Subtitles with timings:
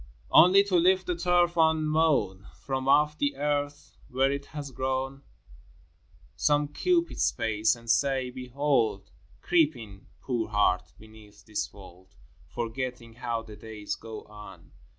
[0.01, 0.29] XII.
[0.31, 5.21] Only to lift the turf unmown From off the earth where it has grown,
[6.35, 9.11] Some cubit space, and say," Behold,
[9.41, 12.15] Creep in, poor Heart, beneath this fold,
[12.47, 14.71] Forgetting how the days go on."